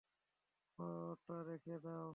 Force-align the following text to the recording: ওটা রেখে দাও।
ওটা 0.79 1.37
রেখে 1.47 1.75
দাও। 1.83 2.09